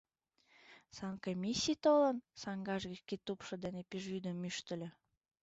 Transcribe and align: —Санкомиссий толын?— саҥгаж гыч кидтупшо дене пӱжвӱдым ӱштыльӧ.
—Санкомиссий 0.97 1.79
толын?— 1.83 2.17
саҥгаж 2.41 2.81
гыч 2.91 2.99
кидтупшо 3.09 3.53
дене 3.63 3.81
пӱжвӱдым 3.89 4.37
ӱштыльӧ. 4.49 4.89